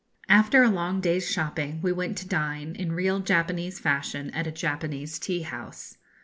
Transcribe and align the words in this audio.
After 0.29 0.63
a 0.63 0.67
long 0.69 0.99
day's 0.99 1.29
shopping, 1.29 1.79
we 1.83 1.91
went 1.91 2.17
to 2.17 2.27
dine, 2.27 2.75
in 2.75 2.91
real 2.93 3.19
Japanese 3.19 3.77
fashion, 3.77 4.31
at 4.31 4.47
a 4.47 4.51
Japanese 4.51 5.19
tea 5.19 5.43
house. 5.43 5.99